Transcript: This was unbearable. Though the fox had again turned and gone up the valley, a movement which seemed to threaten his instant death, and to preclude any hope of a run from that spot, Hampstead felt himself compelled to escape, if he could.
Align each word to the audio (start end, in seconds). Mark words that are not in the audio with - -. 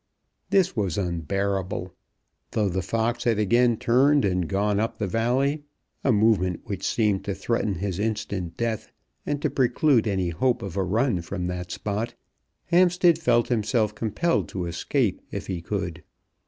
This 0.49 0.75
was 0.75 0.97
unbearable. 0.97 1.93
Though 2.53 2.69
the 2.69 2.81
fox 2.81 3.25
had 3.25 3.37
again 3.37 3.77
turned 3.77 4.25
and 4.25 4.49
gone 4.49 4.79
up 4.79 4.97
the 4.97 5.05
valley, 5.05 5.61
a 6.03 6.11
movement 6.11 6.61
which 6.63 6.87
seemed 6.87 7.23
to 7.25 7.35
threaten 7.35 7.75
his 7.75 7.99
instant 7.99 8.57
death, 8.57 8.91
and 9.27 9.39
to 9.43 9.51
preclude 9.51 10.07
any 10.07 10.29
hope 10.29 10.63
of 10.63 10.75
a 10.75 10.83
run 10.83 11.21
from 11.21 11.45
that 11.45 11.69
spot, 11.71 12.15
Hampstead 12.65 13.19
felt 13.19 13.49
himself 13.49 13.93
compelled 13.93 14.49
to 14.49 14.65
escape, 14.65 15.21
if 15.29 15.45
he 15.45 15.61
could. 15.61 16.01